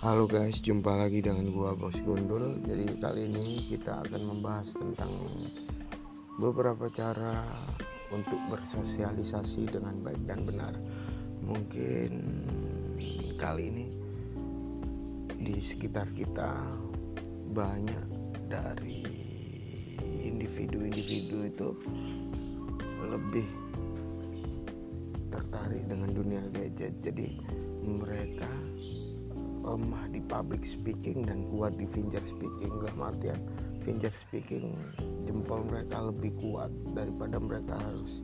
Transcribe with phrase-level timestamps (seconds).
[0.00, 2.56] Halo guys, jumpa lagi dengan gua Bos Gundul.
[2.64, 5.12] Jadi kali ini kita akan membahas tentang
[6.40, 7.44] beberapa cara
[8.08, 10.72] untuk bersosialisasi dengan baik dan benar.
[11.44, 12.16] Mungkin
[13.36, 13.84] kali ini
[15.36, 16.48] di sekitar kita
[17.52, 18.08] banyak
[18.48, 19.04] dari
[20.00, 21.68] individu-individu itu
[23.04, 23.44] lebih
[25.28, 26.96] tertarik dengan dunia gadget.
[27.04, 27.36] Jadi
[27.84, 28.48] mereka
[29.60, 32.70] lemah di public speaking dan kuat di finger speaking.
[32.70, 33.38] Dalam artian
[33.84, 34.76] finger speaking
[35.24, 38.20] jempol mereka lebih kuat daripada mereka harus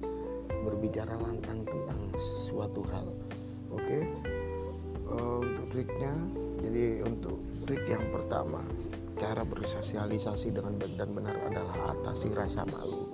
[0.67, 2.01] berbicara lantang tentang
[2.49, 3.09] suatu hal.
[3.73, 3.83] Oke?
[3.85, 4.03] Okay?
[5.11, 6.13] uh, eh, untuk triknya
[6.61, 8.65] jadi untuk trik yang pertama
[9.17, 13.09] cara bersosialisasi dengan baik dan benar adalah atasi rasa malu.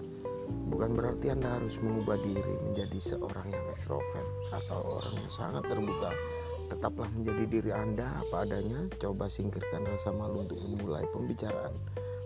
[0.72, 6.10] Bukan berarti anda harus mengubah diri menjadi seorang yang ekstrovert atau orang yang sangat terbuka
[6.72, 11.76] Tetaplah menjadi diri Anda apa adanya, coba singkirkan rasa malu untuk memulai pembicaraan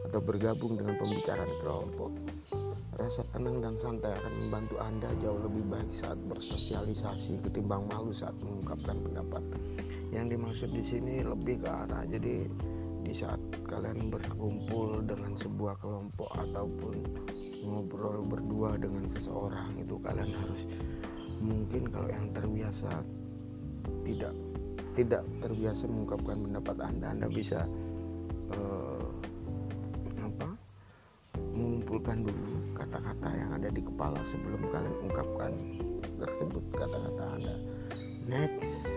[0.06, 2.14] atau bergabung dengan pembicaraan kelompok.
[2.94, 8.38] Rasa tenang dan santai akan membantu Anda jauh lebih baik saat bersosialisasi ketimbang malu saat
[8.38, 9.42] mengungkapkan pendapat.
[10.14, 12.46] Yang dimaksud di sini lebih ke arah jadi
[13.02, 16.94] di saat kalian berkumpul dengan sebuah kelompok ataupun
[17.66, 20.62] ngobrol berdua dengan seseorang itu kalian harus
[21.42, 23.02] mungkin kalau yang terbiasa
[24.06, 24.34] tidak
[24.96, 27.06] tidak terbiasa mengungkapkan pendapat anda.
[27.12, 27.60] Anda bisa
[28.50, 29.08] uh,
[30.24, 30.48] apa
[31.52, 35.52] mengumpulkan dulu kata-kata yang ada di kepala sebelum kalian ungkapkan
[36.16, 37.54] tersebut kata-kata anda.
[38.26, 38.88] Next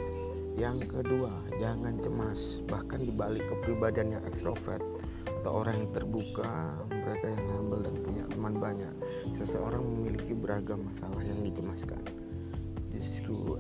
[0.56, 2.64] yang kedua jangan cemas.
[2.68, 4.82] Bahkan dibalik kepribadian yang ekstrovert
[5.44, 8.94] atau orang yang terbuka mereka yang humble dan punya teman banyak
[9.40, 12.02] seseorang memiliki beragam masalah yang dicemaskan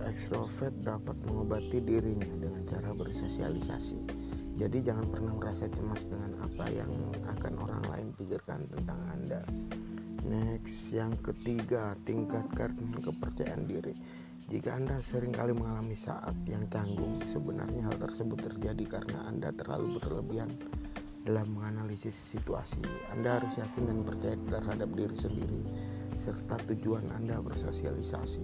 [0.09, 3.97] ekstrovert dapat mengobati dirinya dengan cara bersosialisasi.
[4.59, 6.91] Jadi jangan pernah merasa cemas dengan apa yang
[7.37, 9.41] akan orang lain pikirkan tentang Anda.
[10.27, 13.95] Next, yang ketiga, tingkatkan kepercayaan diri.
[14.49, 20.01] Jika Anda sering kali mengalami saat yang canggung, sebenarnya hal tersebut terjadi karena Anda terlalu
[20.01, 20.51] berlebihan
[21.23, 22.81] dalam menganalisis situasi.
[23.15, 25.61] Anda harus yakin dan percaya terhadap diri sendiri
[26.19, 28.43] serta tujuan Anda bersosialisasi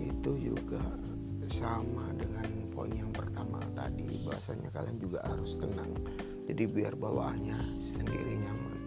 [0.00, 0.82] itu juga
[1.52, 5.92] sama dengan poin yang pertama tadi bahasanya kalian juga harus tenang.
[6.48, 7.58] Jadi biar bawaannya
[7.92, 8.78] sendiri nyaman.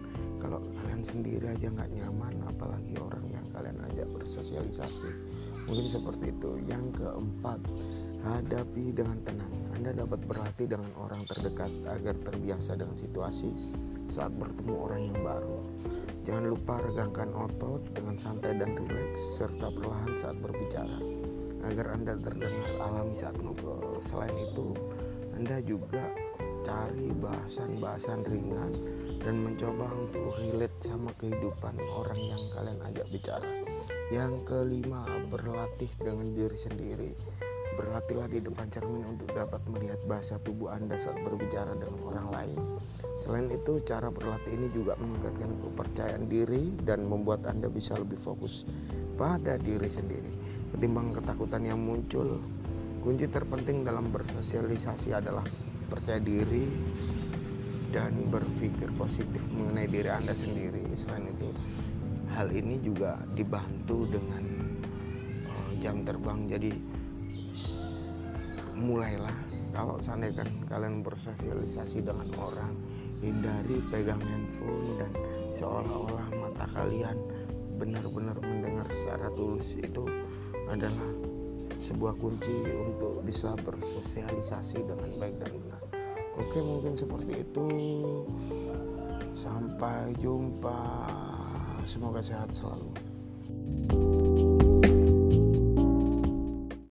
[0.42, 5.10] Kalau kalian sendiri aja nggak nyaman apalagi orang yang kalian ajak bersosialisasi.
[5.66, 6.50] Mungkin seperti itu.
[6.68, 7.60] Yang keempat
[8.24, 13.50] hadapi dengan tenang anda dapat berlatih dengan orang terdekat agar terbiasa dengan situasi
[14.14, 15.58] saat bertemu orang yang baru
[16.24, 21.26] jangan lupa regangkan otot dengan santai dan rileks serta perlahan saat berbicara
[21.66, 23.98] agar Anda terdengar alami saat ngobrol.
[24.06, 24.76] Selain itu,
[25.34, 26.04] Anda juga
[26.62, 28.72] cari bahasan-bahasan ringan
[29.22, 33.50] dan mencoba untuk relate sama kehidupan orang yang kalian ajak bicara.
[34.14, 37.10] Yang kelima, berlatih dengan diri sendiri.
[37.74, 42.60] Berlatihlah di depan cermin untuk dapat melihat bahasa tubuh Anda saat berbicara dengan orang lain.
[43.26, 48.62] Selain itu, cara berlatih ini juga meningkatkan kepercayaan diri dan membuat Anda bisa lebih fokus
[49.18, 50.36] pada diri sendiri
[50.76, 52.36] ketimbang ketakutan yang muncul.
[53.00, 55.46] Kunci terpenting dalam bersosialisasi adalah
[55.88, 56.68] percaya diri
[57.94, 60.84] dan berpikir positif mengenai diri Anda sendiri.
[61.00, 61.48] Selain itu,
[62.34, 64.44] hal ini juga dibantu dengan
[65.48, 66.44] uh, jam terbang.
[66.44, 66.70] Jadi
[68.76, 69.34] mulailah
[69.72, 72.72] kalau seandainya kalian bersosialisasi dengan orang,
[73.20, 75.12] hindari pegang handphone dan
[75.56, 77.16] seolah-olah mata kalian
[77.76, 80.04] benar-benar mendengar secara tulus itu
[80.72, 81.12] adalah
[81.76, 85.82] sebuah kunci untuk bisa bersosialisasi dengan baik dan benar.
[86.40, 87.68] Oke, mungkin seperti itu.
[89.40, 90.80] Sampai jumpa.
[91.86, 92.90] Semoga sehat selalu.